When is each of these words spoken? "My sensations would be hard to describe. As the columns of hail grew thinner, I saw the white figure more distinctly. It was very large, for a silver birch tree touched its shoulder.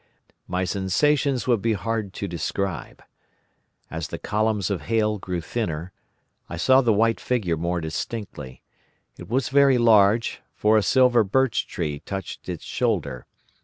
"My 0.47 0.63
sensations 0.63 1.45
would 1.45 1.61
be 1.61 1.73
hard 1.73 2.11
to 2.13 2.27
describe. 2.27 3.03
As 3.91 4.07
the 4.07 4.17
columns 4.17 4.71
of 4.71 4.81
hail 4.89 5.19
grew 5.19 5.41
thinner, 5.41 5.91
I 6.49 6.57
saw 6.57 6.81
the 6.81 6.91
white 6.91 7.19
figure 7.19 7.55
more 7.55 7.79
distinctly. 7.81 8.63
It 9.19 9.29
was 9.29 9.49
very 9.49 9.77
large, 9.77 10.41
for 10.55 10.75
a 10.75 10.81
silver 10.81 11.23
birch 11.23 11.67
tree 11.67 11.99
touched 11.99 12.49
its 12.49 12.63
shoulder. 12.65 13.27